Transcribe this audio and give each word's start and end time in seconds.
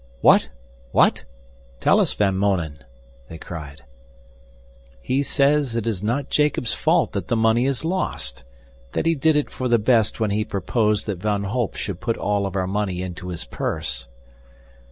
"What? 0.21 0.49
what? 0.91 1.25
Tell 1.79 1.99
us, 1.99 2.11
Van 2.15 2.35
Mounen," 2.35 2.79
they 3.29 3.37
cried. 3.37 3.83
"He 4.99 5.21
says 5.21 5.75
it 5.75 5.85
is 5.85 6.01
not 6.01 6.27
Jacob's 6.31 6.73
fault 6.73 7.11
that 7.11 7.27
the 7.27 7.35
money 7.35 7.67
is 7.67 7.85
lost 7.85 8.43
that 8.93 9.05
he 9.05 9.13
did 9.13 9.35
it 9.35 9.51
for 9.51 9.67
the 9.67 9.77
best 9.77 10.19
when 10.19 10.31
he 10.31 10.43
proposed 10.43 11.05
that 11.05 11.19
Van 11.21 11.43
Holp 11.43 11.75
should 11.75 11.99
put 12.01 12.17
all 12.17 12.47
of 12.47 12.55
our 12.55 12.65
money 12.65 13.03
into 13.03 13.27
his 13.27 13.45
purse." 13.45 14.07